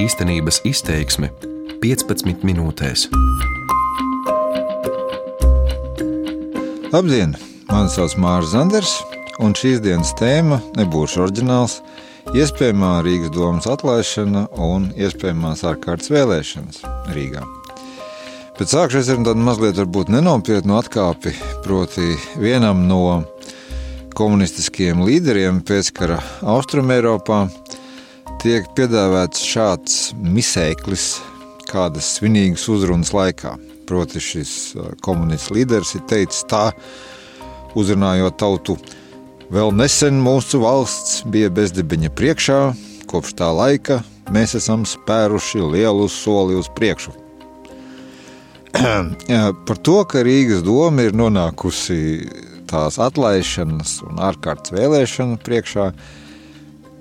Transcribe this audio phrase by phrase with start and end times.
[0.00, 1.28] Īstenības izteiksme
[1.82, 3.02] 15 minūtēs.
[6.94, 7.34] Labdien!
[7.68, 8.94] Mani sauc Mārcis Zanders,
[9.44, 11.76] un šīs dienas tēma nebūs oriģināls.
[12.32, 16.80] Iespējamā Rīgas domas atlaišana un iespējamās ārkārtas vēlēšanas
[17.12, 17.44] Rīgā.
[18.56, 19.84] Bet sākšu ar tādu mazliet
[20.16, 21.36] nenopietnu atkāpi.
[21.66, 23.26] Proti, vienam no
[24.16, 27.50] komunistiskiem līderiem pēckara Austrumēropā
[28.40, 31.18] tiek piedāvāts šāds misēklis
[31.68, 33.52] kādas svinīgas uzrunas laikā.
[33.88, 34.52] Proti, šis
[35.04, 36.70] komunists līderis ir teicis tā,
[37.76, 38.78] uzrunājot tautu.
[39.52, 42.60] Vēl nesen mūsu valsts bija bezdibeņa priekšā,
[43.10, 43.98] kopš tā laika
[44.32, 47.12] mēs esam spēruši lielu soli uz priekšu.
[49.68, 52.00] Par to, ka Rīgas doma ir nonākusi
[52.70, 55.90] tās atlaišanas un ārkārtas vēlēšanu priekšā,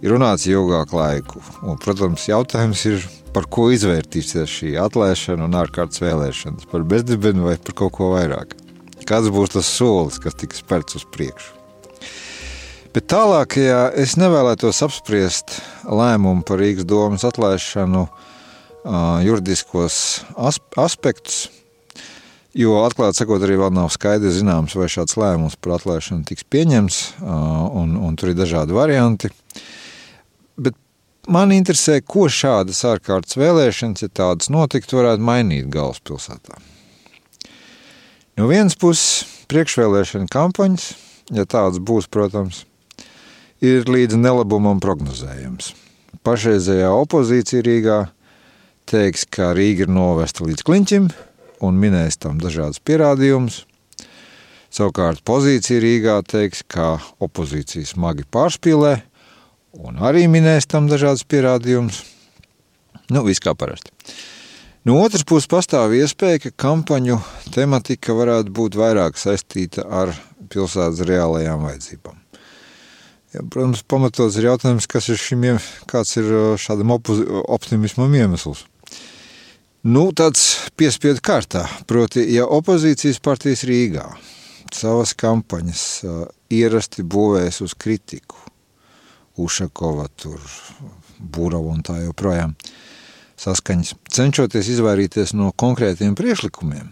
[0.04, 1.44] ir runāts ilgāku laiku.
[1.64, 6.70] Un, protams, jautājums ir, par ko izvērtīsies šī atlaišana un ārkārtas vēlēšanas?
[6.72, 8.56] Par bezdibenu vai par kaut ko vairāk?
[9.10, 11.56] Kāds būs tas solis, kas tiks spērts uz priekšu?
[12.94, 18.08] Bet tālākajā es nevēlētos apspriest lēmumu par Rīgas domas atlaišanu,
[19.26, 20.00] juridiskos
[20.40, 21.48] aspektus,
[22.58, 26.98] Jo, atklāti sakot, arī vēl nav skaidrs zināms, vai šāds lēmums par atlaišanu tiks pieņemts,
[27.22, 29.30] un, un tur ir dažādi varianti.
[29.30, 29.69] Bet
[31.30, 36.58] man interesē, ko šādas ārkārtas vēlēšanas, ja tādas notiktu, varētu mainīt galvaspilsētā.
[38.40, 40.90] No vienas puses, priekšvēlēšana kampaņas,
[41.36, 42.64] ja tādas būs, protams,
[43.62, 45.74] ir līdz nelabumam prognozējams.
[46.26, 48.00] Pašreizējā opozīcija Rīgā
[48.90, 51.10] teiks, ka Rīga ir novesta līdz kliņķim,
[51.66, 53.66] un minēs tam dažādas pierādījumus.
[54.74, 59.00] Savukārt pozīcija Rīgā teiks, ka opozīcija smagi pārspīlē,
[59.78, 62.04] un arī minēs tam dažādas pierādījumus.
[63.10, 63.92] Nu, viss kā parasti.
[64.88, 67.20] No otras puses, pastāv iespēja, ka kampaņu
[67.54, 70.14] tematika varētu būt vairāk saistīta ar
[70.50, 72.18] pilsētas reālajām vajadzībām.
[73.36, 75.46] Ja, protams, pamatots ir jautājums, kas ir šim,
[75.90, 78.64] kāds ir šādam optimismam iemesls.
[79.86, 81.68] Nu, tāds piespiedu kārtā.
[81.88, 84.08] Proti, ja opozīcijas partijas Rīgā
[84.76, 88.49] savas kampaņas uh, ierasti būvēs uz kritiku,
[89.40, 90.40] Ušakova, tur,
[91.20, 92.56] Būrava un tā joprojām
[93.40, 96.90] saskaņas, cenšoties izvairīties no konkrētiem priekšlikumiem,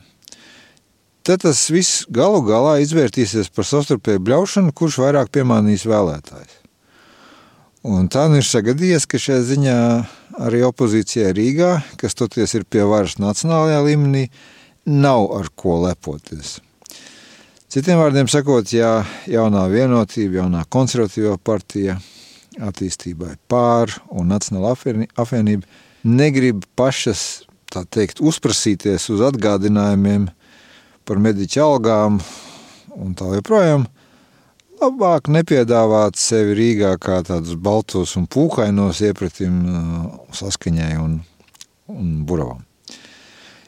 [1.28, 6.62] tad tas viss galu galā izvērtīsies par savstarpēju bļaušanu, kurš vairāk piemānīs vēlētājs.
[7.88, 9.80] Un tā ir sagadījies, ka šajā ziņā
[10.44, 14.26] arī opozīcijai Rīgā, kas toties ir pie varas nacionālajā līmenī,
[14.88, 16.58] nav ar ko lepoties.
[17.72, 21.98] Citiem vārdiem sakot, ja jaunā vienotība, jaunā konservatīvā partija
[22.64, 25.68] attīstībai pār un Nacionāla apvienība
[26.08, 30.30] negrib pašas, tā teikt, uzprasīties uz atgādinājumiem
[31.08, 32.20] par mediķu algām
[32.98, 33.88] un tā joprojām,
[34.82, 41.20] labāk nepiedāvāt sevi Rīgā kā tādus baltos un pūkainos iepratim uh, saskaņai un,
[41.94, 42.64] un buravam.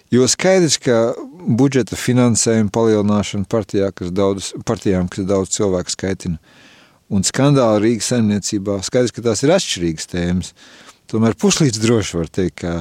[0.10, 1.14] Jo skaidrs, ka
[1.46, 6.40] budžeta finansējuma palielināšana partijā, kas daudz, partijām, kas daudz cilvēku skaitina,
[7.10, 10.54] un skandāli Rīgas saimniecībā, skaidrs, ka tās ir atšķirīgas tēmas.
[11.10, 12.74] Tomēr puslīdz droši var teikt, ka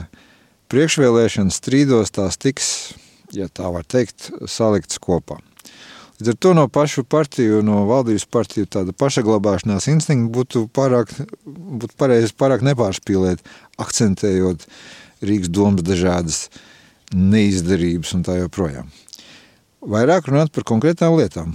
[0.73, 2.71] priekšvēlēšanas strīdos tās tiks,
[3.33, 5.41] ja tā var teikt, saliktas kopā.
[6.19, 11.13] Līdz ar to no pašu partiju, no valdības partiju tāda pašaglabāšanās instinkta būtu pārāk,
[11.47, 13.45] būtu pareizi pārāk nepārspīlēt,
[13.79, 14.67] akcentējot
[15.23, 16.41] Rīgas domas dažādas
[17.15, 18.91] neizdarības un tā joprojām.
[19.79, 21.55] Vairāk runāt par konkrētām lietām.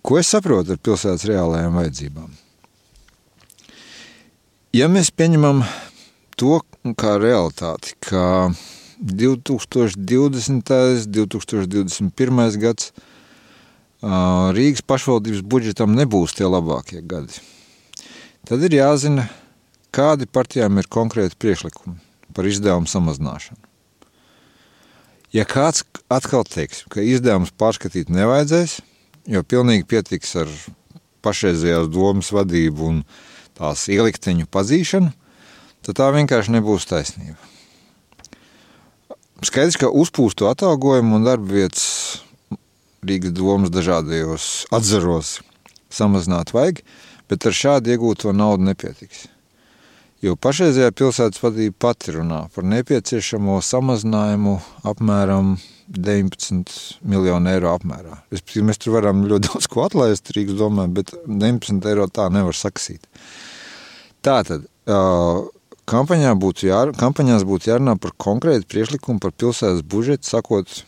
[0.00, 2.30] Ko es saprotu ar pilsētas reālajām vajadzībām?
[4.72, 5.60] Ja mēs pieņemam
[6.40, 6.62] to
[6.96, 8.54] kā realitāti, ka
[9.02, 10.70] 2020.
[11.12, 12.60] 2021.
[12.62, 12.92] gads
[14.56, 17.36] Rīgas pašvaldības budžetam nebūs tie labākie gadi.
[18.48, 19.28] Tad ir jāzina,
[19.94, 22.00] kādi partijām ir konkrēti priekšlikumi
[22.32, 23.60] par izdevumu samazināšanu.
[25.36, 28.80] Ja kāds atkal teiks, ka izdevumus pārskatīt nevajadzēs,
[29.30, 30.50] jo pilnīgi pietiks ar
[31.22, 33.00] pašreizējās domas vadību un
[33.58, 35.12] tās ielikteņu pazīšanu,
[35.86, 37.38] tad tā vienkārši nebūs taisnība.
[39.42, 42.22] Skaidrs, ka uzpūstu atalgojumu un darba vietas
[43.02, 45.40] Rīgas domas dažādajos atzaros
[45.90, 46.84] samazināt vajag,
[47.26, 49.26] bet ar šādu iegūto naudu nepietiks.
[50.22, 54.54] Jo pašreizējā pilsētas vadība pati runā par nepieciešamo samazinājumu
[54.86, 55.56] apmēram
[55.88, 58.20] 19 miljonu eiro apmērā.
[58.32, 62.56] Respektīvi, mēs tur varam ļoti daudz ko atlaist Rīgas domē, bet 19 eiro tā nevar
[62.56, 63.06] saksīt.
[64.22, 64.68] Tātad,
[65.90, 70.82] kampaņā būtu jā, kampaņās būtu jārunā par konkrētu priekšlikumu par pilsētas budžetu, sakot,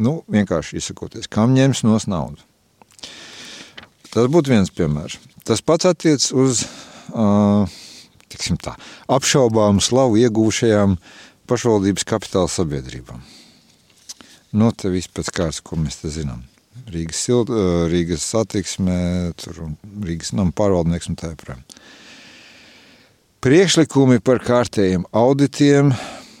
[0.00, 2.40] nu, vienkārši izsakoties, kam ņems nos naudu.
[4.14, 5.18] Tas būtu viens piemērs.
[5.44, 6.62] Tas pats attiec uz
[7.12, 7.68] uh,
[8.62, 8.76] tā,
[9.10, 10.96] apšaubāmu slavu iegūšajām
[11.50, 13.20] pašvaldības kapitāla sabiedrībām.
[14.54, 16.44] Nu, te viss pēc kārtas, ko mēs te zinām.
[16.90, 17.50] Rīgas, silt,
[17.90, 18.96] Rīgas satiksme,
[20.06, 21.64] Rīgas nama pārvaldnieks un tā joprojām.
[23.42, 25.90] Priekšlikumi par kārtējiem auditiem,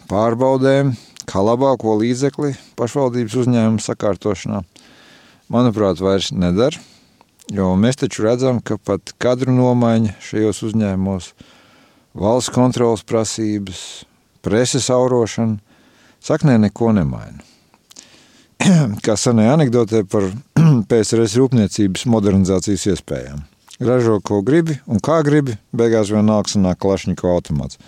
[0.06, 0.92] pārbaudēm,
[1.26, 4.60] kā labāko līdzekli pašvaldības uzņēmumu sakārtošanā,
[5.50, 6.78] manuprāt, vairs nedara.
[7.52, 11.32] Jo mēs taču redzam, ka pat kadru nomaiņa šajos uzņēmumos,
[12.16, 14.04] valsts kontrolas prasības,
[14.44, 15.58] preses aurošana
[16.24, 17.42] saknē neko nemaina.
[19.04, 20.28] Kā senai anekdotē par
[20.90, 23.42] PSRS rūpniecības modernizācijas iespējām.
[23.82, 27.80] Ražo, ko gribi un kā gribi, beigās vienalga sanāk Kalašņiko automāts.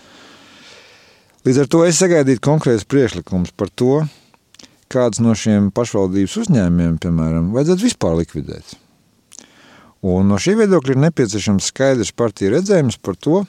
[1.47, 4.01] Līdz ar to es sagaidītu konkrēts priekšlikums par to,
[4.91, 8.75] kāds no šiem pašvaldības uzņēmumiem, piemēram, vajadzētu vispār likvidēt.
[10.07, 13.45] Un no šī viedokļa ir nepieciešams skaidrs partija redzējums par to,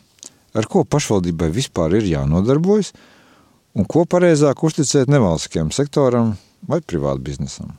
[0.58, 2.94] ar ko pašvaldībai vispār ir jānodarbojas
[3.78, 6.36] un ko pareizāk uzticēt nevalstiskajam sektoram
[6.68, 7.76] vai privātu biznesam.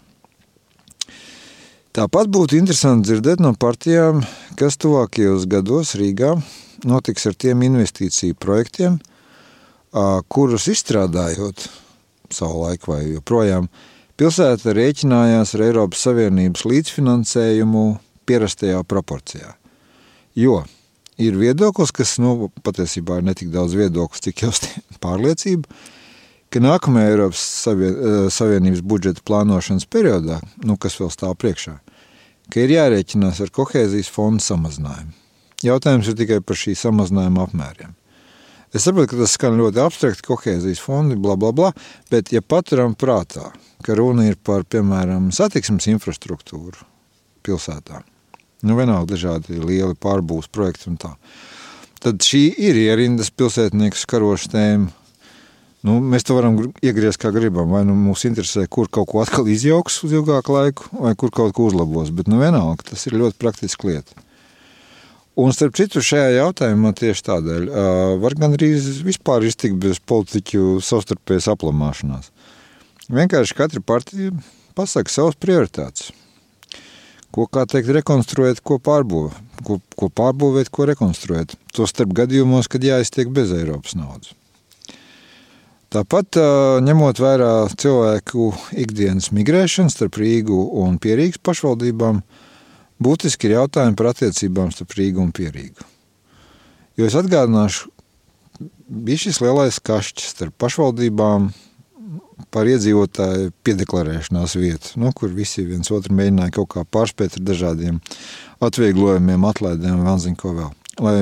[1.97, 4.21] Tāpat būtu interesanti dzirdēt no partijām,
[4.59, 6.37] kas tuvākajos gados Rīgā
[6.87, 8.99] notiks ar tiem investīciju projektiem,
[10.31, 11.65] kurus izstrādājot
[12.31, 13.69] savu laiku vai joprojām,
[14.21, 17.85] pilsēta rēķinājās ar Eiropas Savienības līdzfinansējumu
[18.29, 19.55] pierastajā proporcijā.
[20.39, 20.61] Jo
[21.19, 24.53] ir viedoklis, kas nu, patiesībā ir ne tik daudz viedoklis, cik jau
[25.05, 25.67] pārliecība,
[26.53, 27.85] ka nākamajā Eiropas eh,
[28.33, 31.79] Savienības budžeta plānošanas periodā, nu, kas vēl stāv priekšā,
[32.53, 35.15] ka ir jārēķinās ar kohēzijas fondu samazinājumu.
[35.67, 37.95] Jautājums ir tikai par šī samazinājuma apmēriem.
[38.77, 41.73] Es saprotu, ka tas skan ļoti abstrakti, kohēzijas fondi, bla, bla, bla,
[42.13, 43.49] bet ja paturam prātā,
[43.85, 46.85] ka runa ir par, piemēram, satiksmes infrastruktūru
[47.49, 48.05] pilsētām,
[48.69, 51.15] nu, vienalga dažādi lieli pārbūves projekti un tā.
[51.99, 54.93] Tad šī ir ierindas pilsētnieku skaroša tēma.
[55.87, 57.71] Nu, mēs to varam iegriezt kā gribam.
[57.71, 61.55] Vai nu mums interesē, kur kaut ko atkal izjauks uz ilgāku laiku, vai kur kaut
[61.55, 62.11] ko uzlabos.
[62.15, 64.25] Bet nu, vienalga, tas ir ļoti praktiski lieta.
[65.39, 67.69] Un starp citu šajā jautājumā tieši tādēļ
[68.19, 68.73] var gan arī
[69.07, 72.33] vispār iztikt bez politiķu savstarpējas aplamāšanās.
[73.07, 74.33] Vienkārši katra partija
[74.75, 76.11] pasaka savas prioritātes
[77.35, 81.55] ko, kā teikt, rekonstruēt, ko pārbūvēt, ko, ko pārbūvēt, ko rekonstruēt.
[81.77, 84.35] To starp gadījumos, kad jāiztiek bez Eiropas naudas.
[85.89, 86.37] Tāpat
[86.85, 92.19] ņemot vērā cilvēku ikdienas migrēšanu starp Rīgu un Pierīgas pašvaldībām,
[93.01, 95.87] būtiski ir jautājumi par attiecībām starp Rīgu un Pierīgu.
[97.01, 97.89] Jo es atgādināšu,
[98.89, 101.49] bija šis lielais kašķis starp pašvaldībām,
[102.55, 107.99] par iedzīvotāju piedeklarēšanās vietu, nu, kur visi viens otru mēģināja kaut kā pārspēt ar dažādiem
[108.65, 110.71] atvieglojumiem, atlaidēm, vēl zinu ko vēl,
[111.05, 111.17] lai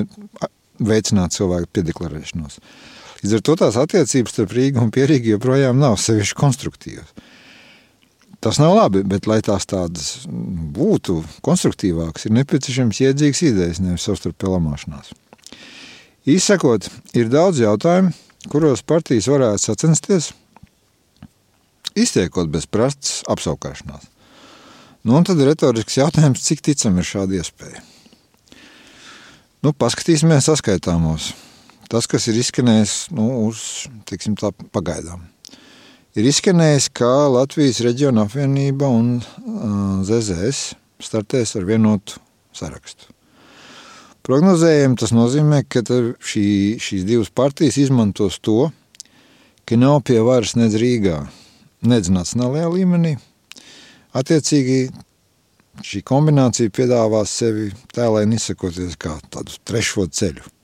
[0.91, 2.61] veicinātu cilvēku piedeklarēšanos.
[3.23, 7.13] Līdz ar to tās attiecības starp Rīgu un Pierīgu joprojām nav sevišķi konstruktīvas.
[8.45, 14.53] Tas nav labi, bet, lai tās tādas būtu konstruktīvākas, ir nepieciešams iedzīgs idejas, nevis savstarpēji
[14.53, 15.15] lamāšanās.
[16.29, 18.13] Īsakot, ir daudz jautājumu,
[18.53, 20.33] kuros partijas varētu sacensties–
[21.97, 24.05] iztiekot bez prastas apskaukšanās.
[25.07, 27.83] Nu, un tad ir retorisks jautājums, cik ticam ir šāda iespēja.
[29.65, 31.31] Nu, paskatīsimies saskaitāmos.
[31.93, 35.23] Tas, kas ir izskanējis nu, uz tiksim, tā, pagaidām,
[36.19, 40.73] ir izskanējis, ka Latvijas reģiona apvienība un uh, ZZS
[41.07, 42.19] startēs ar vienotu
[42.57, 43.13] sarakstu.
[44.27, 46.47] Prognozējumi tas nozīmē, ka šī,
[46.83, 48.73] šīs divas partijas izmantos to,
[49.63, 51.21] ka nav pie varas nedz Rīgā,
[51.87, 53.15] nedz nacionālajā līmenī.
[54.19, 54.89] Attiecīgi
[55.87, 60.56] šī kombinācija piedāvās sevi tēlēni izsakoties kā tādu trešo ceļu.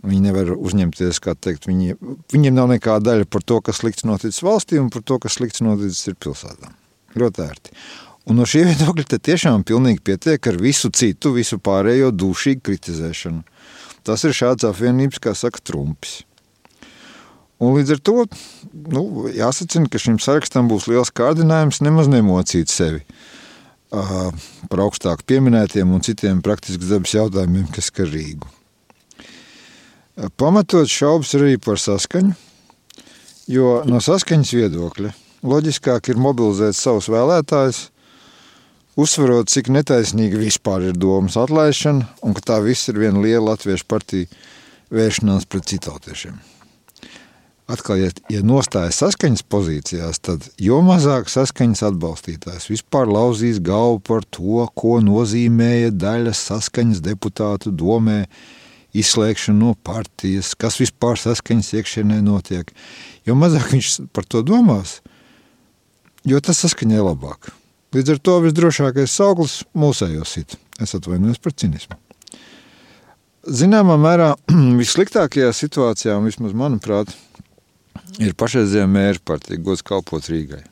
[0.00, 1.96] Viņi nevar uzņemties, kā teikt, viņi,
[2.32, 5.60] viņiem nav nekāda daļa par to, kas slikts noticis valstī un par to, kas slikts
[5.64, 6.72] noticis ir pilsētām.
[7.20, 7.74] Ļoti ērti.
[8.30, 13.42] Un no šī viedokļa te tiešām pilnīgi pietiek ar visu citu, visu pārējo dūšīgu kritizēšanu.
[14.06, 16.22] Tas ir šāds apvienības, kā saka, trumpis.
[17.60, 18.14] Un līdz ar to
[18.94, 19.02] nu,
[19.36, 24.30] jāsacina, ka šim sarakstam būs liels kārdinājums nemaz nemocīt sevi uh,
[24.70, 28.48] par augstāk pieminētiem un citiem praktiskas dabas jautājumiem, kas skar Rīgu.
[30.16, 32.34] Uh, pamatot šaubas arī par saskaņu,
[33.50, 35.14] jo no saskaņas viedokļa
[35.46, 37.88] loģiskāk ir mobilizēt savus vēlētājus,
[39.00, 43.86] uzsverot, cik netaisnīgi vispār ir domas atlaišana un ka tā viss ir viena liela latviešu
[43.88, 44.28] partija
[44.92, 46.40] vēršanās pret citautiešiem.
[47.70, 54.26] Atkal, ja, ja nostājas saskaņas pozīcijās, tad jo mazāk saskaņas atbalstītājs vispār lauzīs galvu par
[54.26, 58.24] to, ko nozīmēja daļa saskaņas deputātu domē,
[58.96, 62.70] izslēgšana no partijas, kas vispār saskaņas iekšienē notiek.
[63.26, 64.98] Jo mazāk viņš par to domās,
[66.26, 67.52] jo tas saskaņai labāk.
[67.94, 70.54] Līdz ar to visdrošākais sauklis mūsējo sit.
[70.80, 71.98] Es atvainojos par cinismu.
[73.46, 74.34] Zināmā mērā
[74.80, 77.14] vissliktākajā situācijā, un vismaz manuprāt,
[78.20, 80.62] ir pašreizējā mēra partija gods kalpot Rīgai.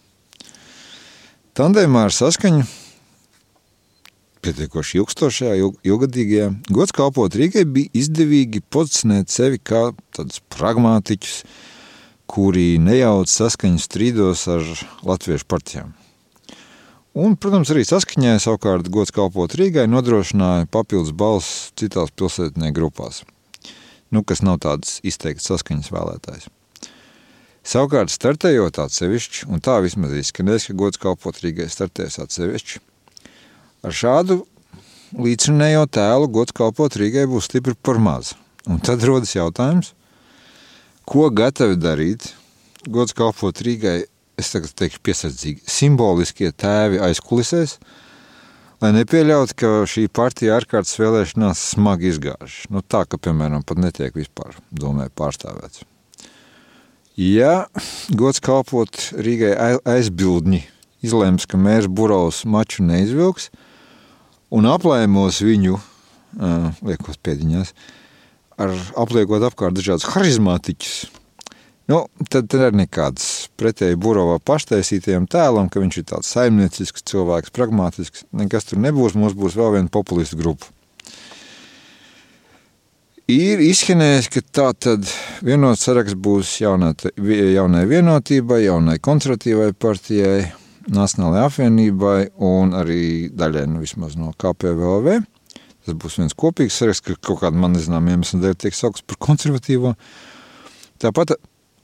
[1.59, 2.67] Tandēmā ar saskaņu
[4.45, 11.41] pietiekoši ilgstošajā, ilgadīgajā gods kalpot Rīgai bija izdevīgi pozicionēt sevi kā tādus pragmātiķus,
[12.29, 14.67] kuri nejauc saskaņu strīdos ar
[15.09, 15.95] latviešu partijām.
[17.19, 23.25] Un, protams, arī saskaņai savukārt gods kalpot Rīgai nodrošināja papildus balss citās pilsētnieku grupās,
[24.15, 26.47] nu, kas nav tādas izteikti saskaņas vēlētājs.
[27.69, 32.81] Savukārt, startējot atsevišķi, un tā vismaz izskanēs, ka gods kalpot Rīgai startēs atsevišķi,
[33.87, 34.43] ar šādu
[35.17, 38.35] līdzinējo tēlu gods kalpot Rīgai būs stipri par maz.
[38.69, 39.95] Un tad rodas jautājums,
[41.09, 42.33] ko gatavi darīt
[42.89, 44.03] gods kalpot Rīgai,
[44.39, 47.79] es tagad teikšu piesardzīgi, simboliskie tēvi aizkulisēs,
[48.83, 52.65] lai nepieļautu, ka šī partija ārkārtas vēlēšanās smagi izgāž.
[52.71, 55.83] Nu, tā, ka, piemēram, pat netiek vispār domē pārstāvēts.
[57.19, 57.67] Ja
[58.15, 60.61] gods kalpot Rīgai aizbildņi
[61.03, 63.49] izlems, ka mērs Burovs maču neizvilks
[64.55, 65.79] un aplēmos viņu,
[66.85, 67.73] liekot pēdiņās,
[68.59, 70.97] ar apliekot apkārt dažādus harizmātiķus,
[71.93, 77.55] nu, tad, tad ir nekāds pretēji Burovā paštaisītajam tēlam, ka viņš ir tāds saimniecisks cilvēks,
[77.55, 80.73] pragmātisks, nekas tur nebūs, mums būs vēl viena populistu grupa.
[83.29, 85.05] Ir izskanējis, ka tā tad
[85.45, 90.47] vienots saraksts būs jaunā, jaunai vienotībai, jaunai konservatīvai partijai,
[90.89, 92.19] Nacionālajai apvienībai
[92.49, 93.85] un arī daļai nu,
[94.21, 95.19] no KPVV.
[95.85, 99.21] Tas būs viens kopīgs saraksts, ka kaut kāda man nezināma iemesla dēļ tiek saukts par
[99.25, 99.95] konservatīvo.
[101.01, 101.37] Tāpat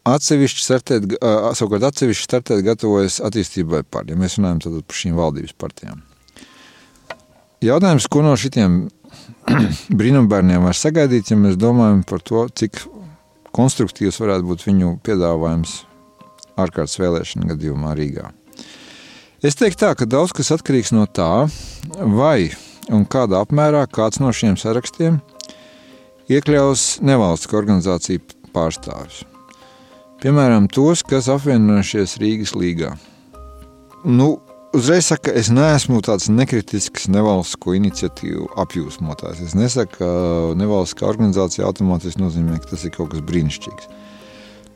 [0.08, 1.14] atsevišķi startēt,
[1.56, 6.02] savukārt atsevišķi startēt gatavojas attīstībai par, ja mēs runājam par šīm valdības partijām.
[7.64, 8.82] Jautājums, ko no šitiem
[10.00, 12.82] brīnumbērniem var sagaidīt, ja mēs domājam par to, cik
[13.56, 15.82] konstruktīvs varētu būt viņu piedāvājums
[16.60, 18.32] ārkārtas vēlēšana gadījumā Rīgā.
[19.44, 21.44] Es teiktu tā, ka daudz kas atkarīgs no tā,
[22.00, 22.54] vai
[22.88, 25.18] un kādā apmērā kāds no šiem sarakstiem
[26.32, 28.22] iekļaus nevalstiskā organizācija
[28.54, 29.26] pārstāvjus.
[30.24, 32.94] Piemēram, tos, kas apvienojušies Rīgas līgā.
[34.08, 34.38] Nu,
[34.72, 39.44] uzreiz saku, ka es neesmu tāds nekritisks nevalstisko iniciatīvu apjūsmotājs.
[39.44, 40.10] Es nesaku, ka
[40.56, 43.92] nevalstiskā organizācija automātiski nozīmē, ka tas ir kaut kas brīnišķīgs.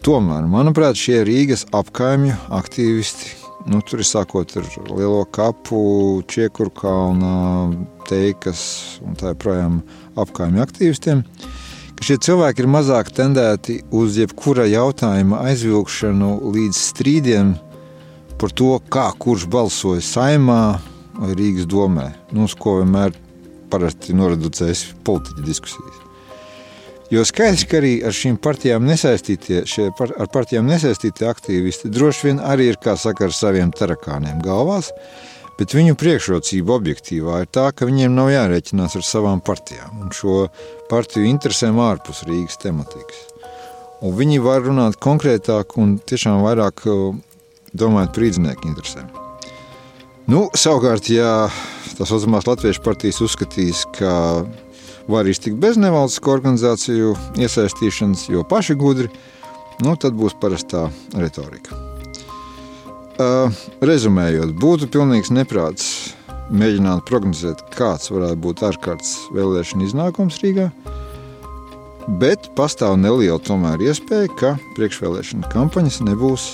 [0.05, 7.87] Tomēr, manuprāt, šie Rīgas apkaimju aktīvisti, nu, tur ir sākot ar lielo kapu, čiekuru kalnu,
[8.09, 8.63] teikas
[9.05, 9.81] un tā joprojām
[10.19, 11.25] apkaimju aktīvistiem,
[12.03, 17.55] šie cilvēki ir mazāk tendēti uz jebkura jautājuma aizvilkšanu līdz strīdiem,
[18.39, 20.63] par to, kā kurš balsoja saimā
[21.19, 23.17] vai Rīgas domē, nu, uz ko vienmēr
[23.73, 26.08] parasti noreducējas politiķa diskusijas.
[27.09, 29.63] Jo skaidrs, ka arī ar šīm partijām nesaistītie,
[29.97, 34.91] par, ar partijām nesaistītie aktīvisti droši vien arī ir, kā saka, ar saviem tarakāniem galvās,
[35.57, 40.51] bet viņu priekšrocība objektīvā ir tā, ka viņiem nav jārēķinās ar savām partijām un šo
[40.93, 43.25] partiju interesēm ārpus Rīgas tematikas.
[44.05, 46.85] Un viņi var runāt konkrētāk un tiešām vairāk
[47.73, 49.09] domājot par rīznieku interesēm.
[50.29, 51.49] Nu, savukārt, ja
[51.97, 54.45] tā saucamās Latviešu partijas uzskatīs, ka
[55.09, 59.09] var iztikt bez nevalstisko organizāciju iesaistīšanas, jo paši gudri,
[59.85, 61.77] nu, tad būs parastā retorika.
[63.19, 63.51] Uh,
[63.83, 66.15] rezumējot, būtu pilnīgs neprāts
[66.55, 70.69] mēģināt prognozēt, kāds varētu būt ārkārtas vēlēšana iznākums Rīgā,
[72.21, 76.49] bet pastāv neliela tomēr iespēja, ka priekšvēlēšana kampaņas nebūs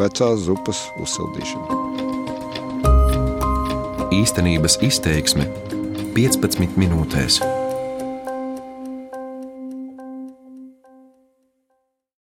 [0.00, 1.80] vecās zupas uzsildīšanu.
[4.12, 5.46] Īstenības izteiksme
[6.18, 7.40] 15 minūtēs.